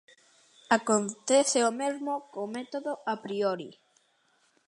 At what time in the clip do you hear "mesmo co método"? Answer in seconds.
1.81-2.91